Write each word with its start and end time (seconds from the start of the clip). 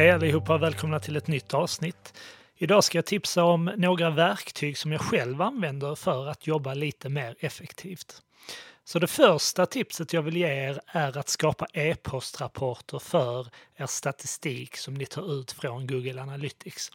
Hej 0.00 0.10
allihopa 0.10 0.54
och 0.54 0.62
välkomna 0.62 1.00
till 1.00 1.16
ett 1.16 1.26
nytt 1.26 1.54
avsnitt. 1.54 2.14
Idag 2.56 2.84
ska 2.84 2.98
jag 2.98 3.06
tipsa 3.06 3.44
om 3.44 3.64
några 3.64 4.10
verktyg 4.10 4.78
som 4.78 4.92
jag 4.92 5.00
själv 5.00 5.42
använder 5.42 5.94
för 5.94 6.26
att 6.26 6.46
jobba 6.46 6.74
lite 6.74 7.08
mer 7.08 7.36
effektivt. 7.40 8.22
Så 8.84 8.98
det 8.98 9.06
första 9.06 9.66
tipset 9.66 10.12
jag 10.12 10.22
vill 10.22 10.36
ge 10.36 10.46
er 10.46 10.80
är 10.86 11.18
att 11.18 11.28
skapa 11.28 11.66
e-postrapporter 11.72 12.98
för 12.98 13.48
er 13.76 13.86
statistik 13.86 14.76
som 14.76 14.94
ni 14.94 15.06
tar 15.06 15.40
ut 15.40 15.52
från 15.52 15.86
Google 15.86 16.22
Analytics. 16.22 16.90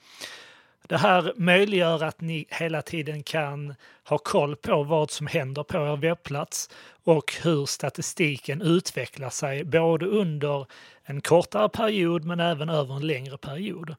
Det 0.87 0.97
här 0.97 1.33
möjliggör 1.35 2.03
att 2.03 2.21
ni 2.21 2.45
hela 2.49 2.81
tiden 2.81 3.23
kan 3.23 3.75
ha 4.03 4.17
koll 4.17 4.55
på 4.55 4.83
vad 4.83 5.11
som 5.11 5.27
händer 5.27 5.63
på 5.63 5.77
er 5.77 5.97
webbplats 5.97 6.69
och 7.03 7.33
hur 7.43 7.65
statistiken 7.65 8.61
utvecklar 8.61 9.29
sig 9.29 9.63
både 9.63 10.05
under 10.05 10.65
en 11.03 11.21
kortare 11.21 11.69
period 11.69 12.25
men 12.25 12.39
även 12.39 12.69
över 12.69 12.95
en 12.95 13.07
längre 13.07 13.37
period. 13.37 13.95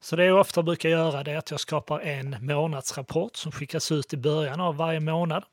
Så 0.00 0.16
det 0.16 0.24
jag 0.24 0.40
ofta 0.40 0.62
brukar 0.62 0.88
göra 0.88 1.20
är 1.20 1.36
att 1.36 1.50
jag 1.50 1.60
skapar 1.60 2.00
en 2.00 2.36
månadsrapport 2.40 3.36
som 3.36 3.52
skickas 3.52 3.92
ut 3.92 4.12
i 4.12 4.16
början 4.16 4.60
av 4.60 4.76
varje 4.76 5.00
månad. 5.00 5.44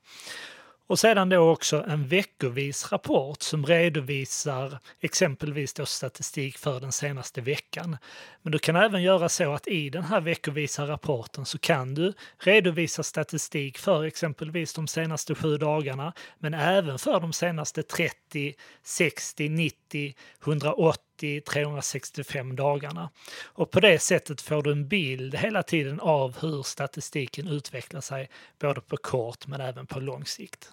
Och 0.88 0.98
sedan 0.98 1.28
då 1.28 1.50
också 1.50 1.84
en 1.88 2.08
veckovis 2.08 2.92
rapport 2.92 3.42
som 3.42 3.66
redovisar 3.66 4.78
exempelvis 5.00 5.74
då 5.74 5.86
statistik 5.86 6.58
för 6.58 6.80
den 6.80 6.92
senaste 6.92 7.40
veckan. 7.40 7.96
Men 8.42 8.52
du 8.52 8.58
kan 8.58 8.76
även 8.76 9.02
göra 9.02 9.28
så 9.28 9.52
att 9.52 9.68
i 9.68 9.90
den 9.90 10.02
här 10.02 10.20
veckovisa 10.20 10.86
rapporten 10.86 11.46
så 11.46 11.58
kan 11.58 11.94
du 11.94 12.12
redovisa 12.38 13.02
statistik 13.02 13.78
för 13.78 14.04
exempelvis 14.04 14.74
de 14.74 14.88
senaste 14.88 15.34
sju 15.34 15.58
dagarna, 15.58 16.12
men 16.38 16.54
även 16.54 16.98
för 16.98 17.20
de 17.20 17.32
senaste 17.32 17.82
30, 17.82 18.54
60, 18.82 19.48
90, 19.48 20.14
180 20.44 21.40
365 21.40 22.56
dagarna. 22.56 23.10
Och 23.44 23.70
på 23.70 23.80
det 23.80 23.98
sättet 23.98 24.40
får 24.40 24.62
du 24.62 24.72
en 24.72 24.88
bild 24.88 25.34
hela 25.34 25.62
tiden 25.62 26.00
av 26.00 26.36
hur 26.40 26.62
statistiken 26.62 27.48
utvecklar 27.48 28.00
sig, 28.00 28.28
både 28.58 28.80
på 28.80 28.96
kort 28.96 29.46
men 29.46 29.60
även 29.60 29.86
på 29.86 30.00
lång 30.00 30.24
sikt. 30.24 30.72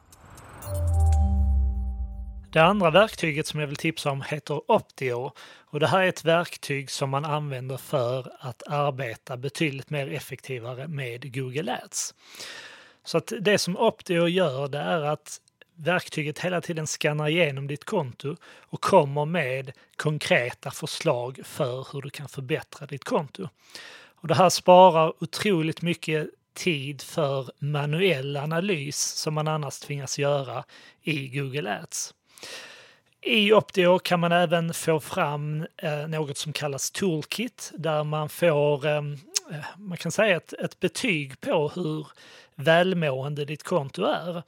Det 2.54 2.60
andra 2.60 2.90
verktyget 2.90 3.48
som 3.48 3.60
jag 3.60 3.68
vill 3.68 3.76
tipsa 3.76 4.12
om 4.12 4.22
heter 4.22 4.72
Optio 4.72 5.32
och 5.74 5.80
det 5.80 5.88
här 5.88 6.02
är 6.02 6.08
ett 6.08 6.26
verktyg 6.26 6.92
som 6.92 7.10
man 7.10 7.26
använder 7.26 7.78
för 7.78 8.32
att 8.40 8.64
arbeta 8.68 9.38
betydligt 9.38 9.90
mer 9.90 10.14
effektivare 10.14 10.88
med 10.88 11.34
Google 11.34 11.80
Ads. 11.84 12.14
Så 13.04 13.18
att 13.18 13.34
det 13.42 13.58
som 13.58 13.78
Optio 13.78 14.28
gör 14.28 14.68
det 14.68 14.78
är 14.78 15.02
att 15.02 15.40
verktyget 15.76 16.40
hela 16.40 16.62
tiden 16.62 16.88
skannar 16.88 17.28
igenom 17.30 17.68
ditt 17.68 17.84
konto 17.84 18.36
och 18.46 18.82
kommer 18.82 19.26
med 19.26 19.72
konkreta 19.96 20.72
förslag 20.72 21.40
för 21.44 21.88
hur 21.94 22.02
du 22.02 22.10
kan 22.10 22.30
förbättra 22.30 22.86
ditt 22.86 23.04
konto. 23.04 23.50
Och 24.16 24.28
det 24.28 24.36
här 24.36 24.50
sparar 24.50 25.14
otroligt 25.24 25.82
mycket 25.82 26.30
tid 26.54 27.02
för 27.02 27.52
manuell 27.60 28.38
analys 28.38 28.98
som 29.00 29.34
man 29.34 29.48
annars 29.48 29.80
tvingas 29.80 30.20
göra 30.20 30.64
i 31.02 31.28
Google 31.28 31.80
Ads. 31.80 32.14
I 33.22 33.54
Optio 33.54 34.00
kan 34.00 34.20
man 34.20 34.32
även 34.32 34.74
få 34.74 35.00
fram 35.00 35.66
eh, 35.78 36.08
något 36.08 36.38
som 36.38 36.54
kallas 36.54 36.92
Toolkit 36.92 37.72
där 37.78 38.04
man 38.04 38.30
får, 38.30 38.86
ehm, 38.86 39.18
eh, 39.52 39.66
man 39.78 39.98
kan 39.98 40.12
säga 40.12 40.38
ett, 40.38 40.54
ett 40.54 40.80
betyg 40.80 41.42
på 41.42 41.72
hur 41.76 42.08
välmående 42.56 43.46
ditt 43.46 43.64
konto 43.64 44.04
är. 44.04 44.44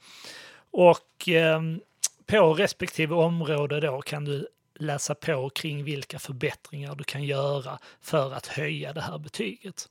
Och 0.70 1.28
ehm, 1.28 1.80
på 2.26 2.54
respektive 2.54 3.14
område 3.14 3.80
då 3.80 4.02
kan 4.02 4.24
du 4.24 4.48
läsa 4.78 5.14
på 5.14 5.50
kring 5.50 5.84
vilka 5.84 6.18
förbättringar 6.18 6.94
du 6.94 7.04
kan 7.04 7.24
göra 7.24 7.78
för 8.00 8.32
att 8.32 8.46
höja 8.46 8.92
det 8.92 9.00
här 9.00 9.18
betyget. 9.18 9.88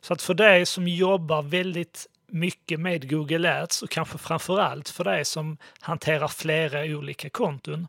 Så 0.00 0.12
att 0.12 0.22
för 0.22 0.34
dig 0.34 0.66
som 0.66 0.88
jobbar 0.88 1.42
väldigt 1.42 2.06
mycket 2.28 2.80
med 2.80 3.10
Google 3.10 3.62
Ads 3.62 3.82
och 3.82 3.90
kanske 3.90 4.18
framför 4.18 4.58
allt 4.58 4.88
för 4.88 5.04
dig 5.04 5.24
som 5.24 5.58
hanterar 5.80 6.28
flera 6.28 6.82
olika 6.96 7.30
konton 7.30 7.86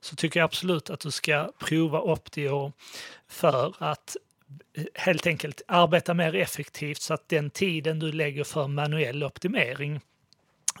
så 0.00 0.16
tycker 0.16 0.40
jag 0.40 0.44
absolut 0.44 0.90
att 0.90 1.00
du 1.00 1.10
ska 1.10 1.52
prova 1.58 2.00
Optio 2.00 2.72
för 3.28 3.74
att 3.78 4.16
helt 4.94 5.26
enkelt 5.26 5.62
arbeta 5.68 6.14
mer 6.14 6.34
effektivt 6.34 7.00
så 7.00 7.14
att 7.14 7.28
den 7.28 7.50
tiden 7.50 7.98
du 7.98 8.12
lägger 8.12 8.44
för 8.44 8.66
manuell 8.66 9.24
optimering 9.24 10.00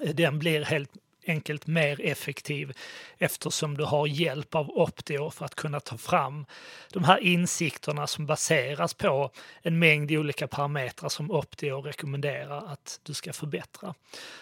eh, 0.00 0.14
den 0.14 0.38
blir 0.38 0.64
helt 0.64 0.90
enkelt 1.28 1.66
mer 1.66 2.00
effektiv 2.00 2.72
eftersom 3.18 3.76
du 3.76 3.84
har 3.84 4.06
hjälp 4.06 4.54
av 4.54 4.70
Optio 4.70 5.30
för 5.30 5.44
att 5.44 5.54
kunna 5.54 5.80
ta 5.80 5.96
fram 5.96 6.46
de 6.92 7.04
här 7.04 7.18
insikterna 7.18 8.06
som 8.06 8.26
baseras 8.26 8.94
på 8.94 9.30
en 9.62 9.78
mängd 9.78 10.12
olika 10.12 10.48
parametrar 10.48 11.08
som 11.08 11.30
Optio 11.30 11.80
rekommenderar 11.80 12.72
att 12.72 13.00
du 13.02 13.14
ska 13.14 13.32
förbättra. 13.32 13.94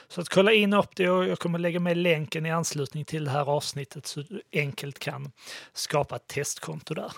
Så 0.09 0.21
att 0.21 0.29
kolla 0.29 0.53
in 0.53 0.75
Optio, 0.75 1.25
jag 1.25 1.39
kommer 1.39 1.59
lägga 1.59 1.81
med 1.81 1.97
länken 1.97 2.47
i 2.47 2.51
anslutning 2.51 3.05
till 3.05 3.25
det 3.25 3.31
här 3.31 3.51
avsnittet 3.51 4.07
så 4.07 4.21
du 4.21 4.43
enkelt 4.53 4.99
kan 4.99 5.33
skapa 5.73 6.17
ett 6.17 6.27
testkonto 6.27 6.95
där. 6.95 7.13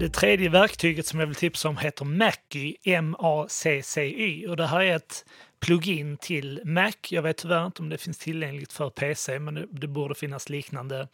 Det 0.00 0.08
tredje 0.08 0.48
verktyget 0.48 1.06
som 1.06 1.20
jag 1.20 1.26
vill 1.26 1.36
tipsa 1.36 1.68
om 1.68 1.76
heter 1.76 2.04
Maccy, 2.04 2.76
M-A-C-C-Y 2.84 4.46
och 4.46 4.56
det 4.56 4.66
här 4.66 4.80
är 4.80 4.96
ett 4.96 5.24
plugin 5.60 6.16
till 6.16 6.60
Mac. 6.64 6.92
Jag 7.08 7.22
vet 7.22 7.36
tyvärr 7.36 7.66
inte 7.66 7.82
om 7.82 7.88
det 7.88 7.98
finns 7.98 8.18
tillgängligt 8.18 8.72
för 8.72 8.90
PC, 8.90 9.38
men 9.38 9.54
det, 9.54 9.66
det, 9.70 9.86
borde 9.86 10.14
finnas 10.14 10.48
liknande 10.48 11.08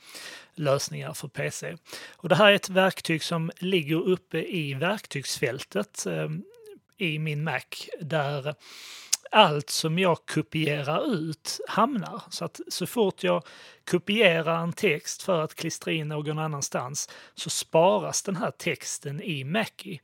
lösningar 0.55 1.13
för 1.13 1.29
PC. 1.29 1.77
Och 2.17 2.29
det 2.29 2.35
här 2.35 2.51
är 2.51 2.55
ett 2.55 2.69
verktyg 2.69 3.23
som 3.23 3.51
ligger 3.59 4.09
uppe 4.09 4.39
i 4.39 4.75
verktygsfältet 4.75 6.07
eh, 6.07 6.29
i 6.99 7.19
min 7.19 7.45
Mac, 7.45 7.61
där 8.01 8.55
allt 9.35 9.71
som 9.71 9.99
jag 9.99 10.27
kopierar 10.27 11.15
ut 11.15 11.61
hamnar. 11.69 12.23
Så 12.31 12.45
att 12.45 12.61
så 12.69 12.87
fort 12.87 13.23
jag 13.23 13.43
kopierar 13.91 14.63
en 14.63 14.73
text 14.73 15.23
för 15.23 15.41
att 15.41 15.55
klistra 15.55 15.93
in 15.93 16.09
någon 16.09 16.39
annanstans 16.39 17.09
så 17.35 17.51
sparas 17.51 18.23
den 18.23 18.37
här 18.37 18.51
texten 18.51 19.23
i 19.23 19.45
Mackie. 19.45 20.01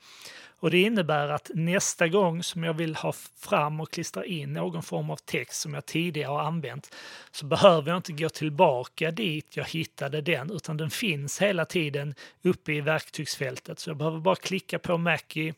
Och 0.61 0.71
det 0.71 0.83
innebär 0.83 1.29
att 1.29 1.51
nästa 1.55 2.09
gång 2.09 2.43
som 2.43 2.65
jag 2.65 2.75
vill 2.75 2.95
ha 2.97 3.13
fram 3.41 3.81
och 3.81 3.91
klistra 3.91 4.25
in 4.25 4.53
någon 4.53 4.83
form 4.83 5.11
av 5.11 5.17
text 5.17 5.61
som 5.61 5.75
jag 5.75 5.87
tidigare 5.87 6.31
har 6.31 6.41
använt 6.41 6.95
så 7.31 7.47
behöver 7.47 7.91
jag 7.91 7.99
inte 7.99 8.13
gå 8.13 8.29
tillbaka 8.29 9.11
dit 9.11 9.57
jag 9.57 9.65
hittade 9.65 10.21
den 10.21 10.51
utan 10.51 10.77
den 10.77 10.91
finns 10.91 11.43
hela 11.43 11.65
tiden 11.65 12.15
uppe 12.43 12.73
i 12.73 12.81
verktygsfältet. 12.81 13.79
Så 13.79 13.91
jag 13.91 13.97
behöver 13.97 14.19
bara 14.21 14.37
klicka 14.37 14.79
på 14.79 14.99
Mackie 14.99 15.55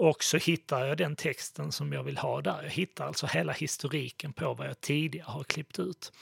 och 0.00 0.24
så 0.24 0.36
hittar 0.36 0.86
jag 0.86 0.96
den 0.96 1.16
texten 1.16 1.72
som 1.72 1.92
jag 1.92 2.02
vill 2.02 2.18
ha 2.18 2.40
där. 2.40 2.62
Jag 2.62 2.70
hittar 2.70 3.06
alltså 3.06 3.26
hela 3.26 3.52
historiken 3.52 4.32
på 4.32 4.54
vad 4.54 4.66
jag 4.66 4.80
tidigare 4.80 5.30
har 5.30 5.44
klippt 5.44 5.78
ut. 5.78 6.12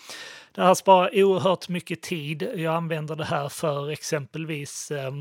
Det 0.52 0.62
här 0.62 0.74
sparar 0.74 1.22
oerhört 1.24 1.68
mycket 1.68 2.02
tid. 2.02 2.48
Jag 2.56 2.74
använder 2.74 3.16
det 3.16 3.24
här 3.24 3.48
för 3.48 3.90
exempelvis 3.90 4.90
eh, 4.90 5.12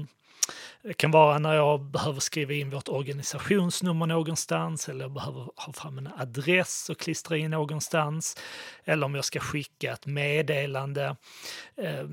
det 0.82 0.94
kan 0.94 1.12
vara 1.12 1.40
när 1.40 1.54
jag 1.54 1.82
behöver 1.82 2.20
skriva 2.20 2.54
in 2.54 2.70
vårt 2.70 2.90
organisationsnummer 2.90 4.06
någonstans 4.06 4.90
eller 4.90 5.02
jag 5.02 5.12
behöver 5.12 5.50
ha 5.56 5.74
fram 5.74 5.98
en 5.98 6.10
adress 6.18 6.90
och 6.90 7.00
klistra 7.00 7.38
in 7.38 7.52
någonstans. 7.52 8.38
Eller 8.84 9.06
om 9.06 9.16
jag 9.16 9.26
ska 9.26 9.40
skicka 9.40 9.94
ett 9.94 10.06
meddelande 10.06 11.16
Eh, 11.76 12.06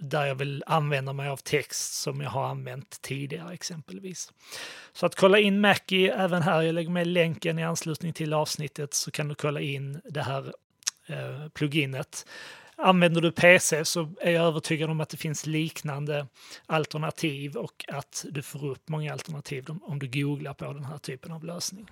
där 0.00 0.26
jag 0.26 0.34
vill 0.34 0.64
använda 0.66 1.12
mig 1.12 1.28
av 1.28 1.36
text 1.36 1.94
som 1.94 2.20
jag 2.20 2.30
har 2.30 2.46
använt 2.46 3.02
tidigare 3.02 3.54
exempelvis. 3.54 4.32
Så 4.92 5.06
att 5.06 5.14
kolla 5.14 5.38
in 5.38 5.60
Mackie 5.60 6.14
även 6.14 6.42
här, 6.42 6.62
jag 6.62 6.74
lägger 6.74 6.90
med 6.90 7.06
länken 7.06 7.58
i 7.58 7.64
anslutning 7.64 8.12
till 8.12 8.32
avsnittet 8.32 8.94
så 8.94 9.10
kan 9.10 9.28
du 9.28 9.34
kolla 9.34 9.60
in 9.60 10.00
det 10.04 10.22
här 10.22 10.52
eh, 11.06 11.48
pluginet. 11.54 12.26
Använder 12.76 13.20
du 13.20 13.32
PC 13.32 13.84
så 13.84 14.12
är 14.20 14.30
jag 14.30 14.46
övertygad 14.46 14.90
om 14.90 15.00
att 15.00 15.08
det 15.08 15.16
finns 15.16 15.46
liknande 15.46 16.26
alternativ 16.66 17.56
och 17.56 17.84
att 17.88 18.24
du 18.30 18.42
får 18.42 18.66
upp 18.66 18.88
många 18.88 19.12
alternativ 19.12 19.66
om 19.82 19.98
du 19.98 20.08
googlar 20.08 20.54
på 20.54 20.72
den 20.72 20.84
här 20.84 20.98
typen 20.98 21.32
av 21.32 21.44
lösning. 21.44 21.86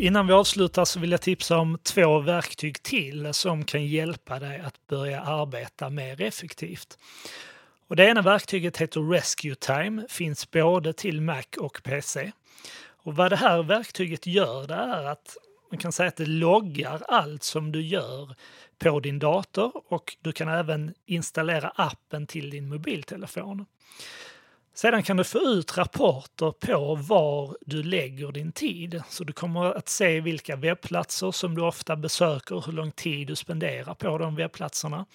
Innan 0.00 0.26
vi 0.26 0.32
avslutar 0.32 0.84
så 0.84 1.00
vill 1.00 1.10
jag 1.10 1.20
tipsa 1.20 1.58
om 1.58 1.78
två 1.82 2.18
verktyg 2.18 2.82
till 2.82 3.34
som 3.34 3.64
kan 3.64 3.86
hjälpa 3.86 4.38
dig 4.38 4.60
att 4.60 4.86
börja 4.86 5.20
arbeta 5.20 5.90
mer 5.90 6.20
effektivt. 6.20 6.98
Och 7.88 7.96
det 7.96 8.04
ena 8.06 8.22
verktyget 8.22 8.76
heter 8.76 9.10
Rescue 9.10 9.54
Time, 9.54 10.06
finns 10.08 10.50
både 10.50 10.92
till 10.92 11.20
Mac 11.20 11.42
och 11.58 11.80
PC. 11.82 12.32
Och 13.02 13.16
vad 13.16 13.32
det 13.32 13.36
här 13.36 13.62
verktyget 13.62 14.26
gör 14.26 14.66
det 14.66 14.74
är 14.74 15.04
att 15.04 15.36
man 15.70 15.78
kan 15.78 15.92
säga 15.92 16.08
att 16.08 16.16
det 16.16 16.26
loggar 16.26 17.02
allt 17.08 17.42
som 17.42 17.72
du 17.72 17.82
gör 17.82 18.34
på 18.78 19.00
din 19.00 19.18
dator 19.18 19.72
och 19.88 20.16
du 20.20 20.32
kan 20.32 20.48
även 20.48 20.94
installera 21.06 21.72
appen 21.74 22.26
till 22.26 22.50
din 22.50 22.68
mobiltelefon. 22.68 23.66
Sedan 24.78 25.02
kan 25.02 25.16
du 25.16 25.24
få 25.24 25.38
ut 25.38 25.78
rapporter 25.78 26.50
på 26.50 26.94
var 26.94 27.56
du 27.60 27.82
lägger 27.82 28.32
din 28.32 28.52
tid. 28.52 29.02
Så 29.08 29.24
du 29.24 29.32
kommer 29.32 29.74
att 29.74 29.88
se 29.88 30.20
vilka 30.20 30.56
webbplatser 30.56 31.30
som 31.30 31.54
du 31.54 31.62
ofta 31.62 31.96
besöker, 31.96 32.62
hur 32.66 32.72
lång 32.72 32.90
tid 32.90 33.26
du 33.26 33.36
spenderar 33.36 33.94
på 33.94 34.18
de 34.18 34.36
webbplatserna. 34.36 35.06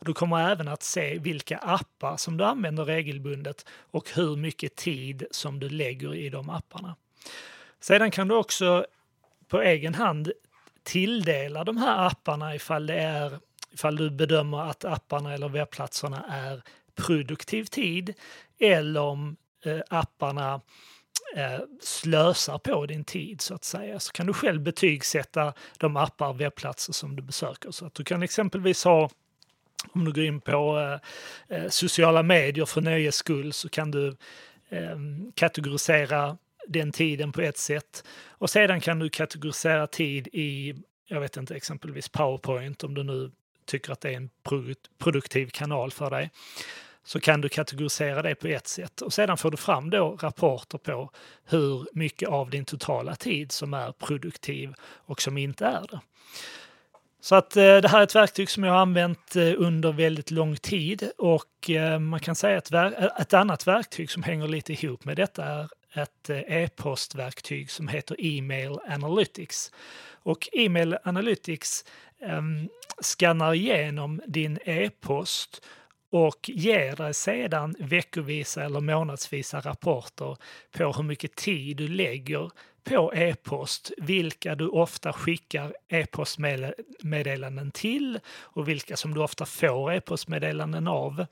Du 0.00 0.14
kommer 0.14 0.50
även 0.50 0.68
att 0.68 0.82
se 0.82 1.18
vilka 1.18 1.58
appar 1.58 2.16
som 2.16 2.36
du 2.36 2.44
använder 2.44 2.84
regelbundet 2.84 3.66
och 3.90 4.10
hur 4.14 4.36
mycket 4.36 4.76
tid 4.76 5.26
som 5.30 5.60
du 5.60 5.68
lägger 5.68 6.14
i 6.14 6.28
de 6.28 6.50
apparna. 6.50 6.96
Sedan 7.80 8.10
kan 8.10 8.28
du 8.28 8.34
också 8.34 8.86
på 9.48 9.60
egen 9.60 9.94
hand 9.94 10.32
tilldela 10.82 11.64
de 11.64 11.76
här 11.76 12.06
apparna 12.06 12.54
ifall, 12.54 12.86
det 12.86 13.00
är, 13.00 13.38
ifall 13.72 13.96
du 13.96 14.10
bedömer 14.10 14.70
att 14.70 14.84
apparna 14.84 15.34
eller 15.34 15.48
webbplatserna 15.48 16.24
är 16.28 16.62
produktiv 16.94 17.64
tid 17.64 18.14
eller 18.58 19.00
om 19.00 19.36
eh, 19.64 19.80
apparna 19.88 20.60
eh, 21.36 21.60
slösar 21.80 22.58
på 22.58 22.86
din 22.86 23.04
tid 23.04 23.40
så 23.40 23.54
att 23.54 23.64
säga. 23.64 24.00
Så 24.00 24.12
kan 24.12 24.26
du 24.26 24.32
själv 24.32 24.60
betygsätta 24.60 25.52
de 25.78 25.96
appar 25.96 26.28
och 26.28 26.40
webbplatser 26.40 26.92
som 26.92 27.16
du 27.16 27.22
besöker. 27.22 27.70
Så 27.70 27.86
att 27.86 27.94
du 27.94 28.04
kan 28.04 28.22
exempelvis 28.22 28.84
ha 28.84 29.10
om 29.92 30.04
du 30.04 30.12
går 30.12 30.24
in 30.24 30.40
på 30.40 30.78
eh, 31.48 31.56
eh 31.56 31.68
sociala 31.68 32.22
medier 32.22 32.64
för 32.64 32.80
nöjes 32.80 33.16
skull 33.16 33.52
så 33.52 33.68
kan 33.68 33.90
du 33.90 34.08
eh, 34.68 34.98
kategorisera 35.34 36.38
den 36.66 36.92
tiden 36.92 37.32
på 37.32 37.40
ett 37.40 37.58
sätt. 37.58 38.04
Och 38.28 38.50
sedan 38.50 38.80
kan 38.80 38.98
du 38.98 39.08
kategorisera 39.08 39.86
tid 39.86 40.28
i, 40.32 40.74
jag 41.06 41.20
vet 41.20 41.36
inte, 41.36 41.54
exempelvis 41.54 42.08
Powerpoint 42.08 42.84
om 42.84 42.94
du 42.94 43.02
nu 43.02 43.30
tycker 43.72 43.92
att 43.92 44.00
det 44.00 44.10
är 44.10 44.16
en 44.16 44.30
produktiv 44.98 45.46
kanal 45.46 45.90
för 45.90 46.10
dig. 46.10 46.30
Så 47.04 47.20
kan 47.20 47.40
du 47.40 47.48
kategorisera 47.48 48.22
det 48.22 48.34
på 48.34 48.46
ett 48.48 48.66
sätt 48.66 49.00
och 49.00 49.12
sedan 49.12 49.36
får 49.36 49.50
du 49.50 49.56
fram 49.56 49.90
då 49.90 50.18
rapporter 50.20 50.78
på 50.78 51.10
hur 51.44 51.86
mycket 51.92 52.28
av 52.28 52.50
din 52.50 52.64
totala 52.64 53.14
tid 53.14 53.52
som 53.52 53.74
är 53.74 53.92
produktiv 53.92 54.74
och 54.82 55.22
som 55.22 55.38
inte 55.38 55.66
är 55.66 55.86
det. 55.90 56.00
Så 57.20 57.34
att 57.34 57.56
eh, 57.56 57.76
det 57.76 57.88
här 57.88 57.98
är 57.98 58.02
ett 58.02 58.14
verktyg 58.14 58.50
som 58.50 58.64
jag 58.64 58.72
har 58.72 58.80
använt 58.80 59.36
eh, 59.36 59.52
under 59.56 59.92
väldigt 59.92 60.30
lång 60.30 60.56
tid 60.56 61.10
och 61.18 61.70
eh, 61.70 61.98
man 61.98 62.20
kan 62.20 62.34
säga 62.34 62.58
att 62.58 62.72
ett 63.20 63.34
annat 63.34 63.66
verktyg 63.66 64.10
som 64.10 64.22
hänger 64.22 64.48
lite 64.48 64.72
ihop 64.72 65.04
med 65.04 65.16
detta 65.16 65.44
är 65.44 65.68
ett 65.94 66.30
e-postverktyg 66.30 67.70
som 67.70 67.88
heter 67.88 68.16
Email 68.18 68.78
Analytics. 68.88 69.72
Och 70.22 70.48
E-mail 70.52 70.96
Analytics 71.04 71.84
um, 72.20 72.68
skannar 73.00 73.54
igenom 73.54 74.20
din 74.26 74.58
e-post 74.64 75.62
och 76.10 76.50
ger 76.54 76.96
dig 76.96 77.14
sedan 77.14 77.74
veckovisa 77.78 78.64
eller 78.64 78.80
månadsvisa 78.80 79.60
rapporter 79.60 80.36
på 80.76 80.92
hur 80.92 81.02
mycket 81.02 81.36
tid 81.36 81.76
du 81.76 81.88
lägger 81.88 82.50
på 82.84 83.12
e-post, 83.14 83.92
vilka 83.98 84.54
du 84.54 84.68
ofta 84.68 85.12
skickar 85.12 85.74
e-postmeddelanden 85.88 87.70
till 87.70 88.20
och 88.40 88.68
vilka 88.68 88.96
som 88.96 89.14
du 89.14 89.20
ofta 89.20 89.46
får 89.46 89.92
e-postmeddelanden 89.92 90.88
av. 90.88 91.26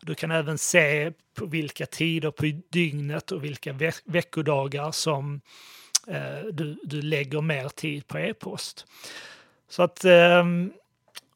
Du 0.00 0.14
kan 0.14 0.30
även 0.30 0.58
se 0.58 1.12
på 1.34 1.46
vilka 1.46 1.86
tider 1.86 2.30
på 2.30 2.60
dygnet 2.70 3.32
och 3.32 3.44
vilka 3.44 3.72
ve 3.72 3.92
veckodagar 4.04 4.90
som 4.90 5.40
Eh, 6.08 6.44
du, 6.52 6.78
du 6.84 7.02
lägger 7.02 7.40
mer 7.40 7.68
tid 7.68 8.06
på 8.06 8.18
e-post. 8.18 8.86
Så 9.68 9.82
att 9.82 10.04
eh, 10.04 10.44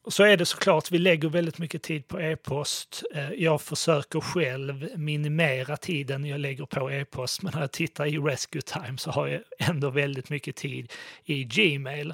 så 0.07 0.23
är 0.23 0.37
det 0.37 0.45
såklart, 0.45 0.91
vi 0.91 0.97
lägger 0.97 1.29
väldigt 1.29 1.57
mycket 1.57 1.83
tid 1.83 2.07
på 2.07 2.19
e-post. 2.19 3.03
Eh, 3.13 3.31
jag 3.31 3.61
försöker 3.61 4.19
själv 4.19 4.89
minimera 4.95 5.77
tiden 5.77 6.25
jag 6.25 6.39
lägger 6.39 6.65
på 6.65 6.91
e-post, 6.91 7.41
men 7.41 7.53
när 7.53 7.61
jag 7.61 7.71
tittar 7.71 8.05
i 8.05 8.17
Rescue 8.17 8.61
Time 8.61 8.97
så 8.97 9.11
har 9.11 9.27
jag 9.27 9.41
ändå 9.59 9.89
väldigt 9.89 10.29
mycket 10.29 10.55
tid 10.55 10.93
i 11.25 11.43
Gmail. 11.43 12.13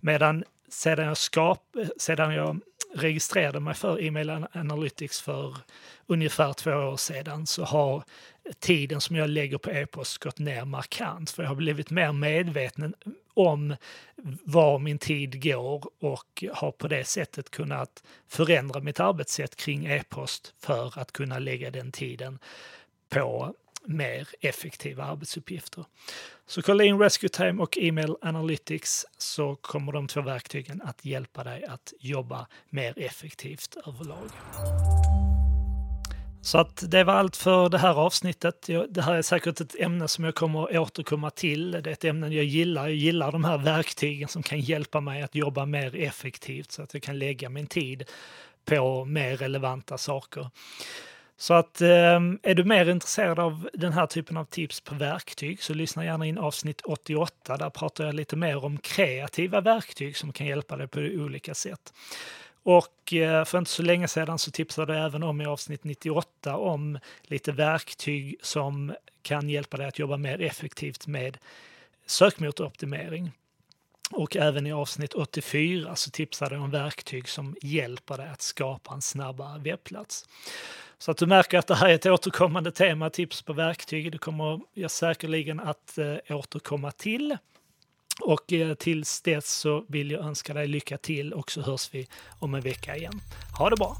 Medan 0.00 0.44
sedan 0.68 1.06
jag, 1.06 1.16
skap, 1.16 1.62
sedan 1.98 2.34
jag 2.34 2.60
registrerade 2.94 3.60
mig 3.60 3.74
för 3.74 4.02
E-mail 4.02 4.46
Analytics 4.52 5.20
för 5.20 5.56
ungefär 6.06 6.52
två 6.52 6.70
år 6.70 6.96
sedan 6.96 7.46
så 7.46 7.64
har 7.64 8.04
tiden 8.58 9.00
som 9.00 9.16
jag 9.16 9.30
lägger 9.30 9.58
på 9.58 9.70
e-post 9.70 10.18
gått 10.18 10.38
ner 10.38 10.64
markant. 10.64 11.30
För 11.30 11.42
jag 11.42 11.50
har 11.50 11.56
blivit 11.56 11.90
mer 11.90 12.12
medveten 12.12 12.94
om 13.34 13.76
var 14.44 14.78
min 14.78 14.98
tid 14.98 15.42
går 15.42 15.90
och 16.00 16.44
har 16.52 16.72
på 16.72 16.88
det 16.88 17.04
sättet 17.04 17.50
kunnat 17.50 18.02
förändra 18.28 18.80
mitt 18.80 19.00
arbetssätt 19.00 19.56
kring 19.56 19.86
e-post 19.86 20.54
för 20.60 20.98
att 20.98 21.12
kunna 21.12 21.38
lägga 21.38 21.70
den 21.70 21.92
tiden 21.92 22.38
på 23.08 23.54
mer 23.86 24.28
effektiva 24.40 25.04
arbetsuppgifter. 25.04 25.84
Så 26.46 26.62
kolla 26.62 26.84
in 26.84 26.98
Rescue 26.98 27.28
Time 27.28 27.62
och 27.62 27.78
Email 27.78 28.16
Analytics 28.20 29.06
så 29.18 29.56
kommer 29.56 29.92
de 29.92 30.08
två 30.08 30.20
verktygen 30.20 30.82
att 30.82 31.04
hjälpa 31.04 31.44
dig 31.44 31.64
att 31.64 31.92
jobba 32.00 32.46
mer 32.70 32.98
effektivt 32.98 33.76
överlag. 33.86 34.30
Så 36.44 36.58
att 36.58 36.90
det 36.90 37.04
var 37.04 37.14
allt 37.14 37.36
för 37.36 37.68
det 37.68 37.78
här 37.78 37.94
avsnittet. 37.94 38.68
Det 38.88 39.02
här 39.02 39.14
är 39.14 39.22
säkert 39.22 39.60
ett 39.60 39.80
ämne 39.80 40.08
som 40.08 40.24
jag 40.24 40.34
kommer 40.34 40.62
att 40.62 40.76
återkomma 40.76 41.30
till. 41.30 41.70
Det 41.70 41.90
är 41.90 41.92
ett 41.92 42.04
ämne 42.04 42.28
jag 42.28 42.44
gillar. 42.44 42.82
Jag 42.82 42.96
gillar 42.96 43.32
de 43.32 43.44
här 43.44 43.58
verktygen 43.58 44.28
som 44.28 44.42
kan 44.42 44.60
hjälpa 44.60 45.00
mig 45.00 45.22
att 45.22 45.34
jobba 45.34 45.66
mer 45.66 45.96
effektivt 45.96 46.72
så 46.72 46.82
att 46.82 46.94
jag 46.94 47.02
kan 47.02 47.18
lägga 47.18 47.48
min 47.48 47.66
tid 47.66 48.04
på 48.64 49.04
mer 49.04 49.36
relevanta 49.36 49.98
saker. 49.98 50.50
Så 51.36 51.54
att 51.54 51.80
ehm, 51.80 52.38
är 52.42 52.54
du 52.54 52.64
mer 52.64 52.90
intresserad 52.90 53.38
av 53.38 53.68
den 53.72 53.92
här 53.92 54.06
typen 54.06 54.36
av 54.36 54.44
tips 54.44 54.80
på 54.80 54.94
verktyg 54.94 55.62
så 55.62 55.74
lyssna 55.74 56.04
gärna 56.04 56.26
in 56.26 56.38
avsnitt 56.38 56.80
88. 56.80 57.56
Där 57.56 57.70
pratar 57.70 58.04
jag 58.04 58.14
lite 58.14 58.36
mer 58.36 58.64
om 58.64 58.78
kreativa 58.78 59.60
verktyg 59.60 60.16
som 60.16 60.32
kan 60.32 60.46
hjälpa 60.46 60.76
dig 60.76 60.88
på 60.88 61.00
olika 61.00 61.54
sätt. 61.54 61.92
Och 62.64 63.12
eh, 63.12 63.44
för 63.44 63.58
inte 63.58 63.70
så 63.70 63.82
länge 63.82 64.08
sedan 64.08 64.38
så 64.38 64.50
tipsade 64.50 64.96
jag 64.96 65.06
även 65.06 65.22
om 65.22 65.40
i 65.40 65.46
avsnitt 65.46 65.84
98 65.84 66.56
om 66.56 66.98
lite 67.22 67.52
verktyg 67.52 68.36
som 68.42 68.94
kan 69.22 69.48
hjälpa 69.48 69.76
dig 69.76 69.86
att 69.86 69.98
jobba 69.98 70.16
mer 70.16 70.40
effektivt 70.40 71.06
med 71.06 71.38
sökmotoroptimering. 72.06 73.32
Och 74.10 74.36
även 74.36 74.66
i 74.66 74.72
avsnitt 74.72 75.14
84 75.14 75.96
så 75.96 76.10
tipsade 76.10 76.54
jag 76.54 76.64
om 76.64 76.70
verktyg 76.70 77.28
som 77.28 77.56
hjälper 77.62 78.16
dig 78.16 78.28
att 78.28 78.42
skapa 78.42 78.94
en 78.94 79.02
snabbare 79.02 79.58
webbplats. 79.58 80.28
Så 80.98 81.10
att 81.10 81.16
du 81.16 81.26
märker 81.26 81.58
att 81.58 81.66
det 81.66 81.74
här 81.74 81.88
är 81.88 81.94
ett 81.94 82.06
återkommande 82.06 82.72
tema, 82.72 83.10
tips 83.10 83.42
på 83.42 83.52
verktyg. 83.52 84.12
Det 84.12 84.18
kommer 84.18 84.60
jag 84.74 84.90
säkerligen 84.90 85.60
att 85.60 85.98
eh, 85.98 86.36
återkomma 86.36 86.90
till. 86.90 87.36
Och 88.20 88.52
eh, 88.52 88.74
tills 88.74 89.22
dess 89.22 89.50
så 89.50 89.84
vill 89.88 90.10
jag 90.10 90.24
önska 90.24 90.54
dig 90.54 90.66
lycka 90.66 90.98
till 90.98 91.32
och 91.32 91.50
så 91.50 91.62
hörs 91.62 91.94
vi 91.94 92.08
om 92.38 92.54
en 92.54 92.60
vecka 92.60 92.96
igen. 92.96 93.20
Ha 93.58 93.70
det 93.70 93.76
bra! 93.76 93.96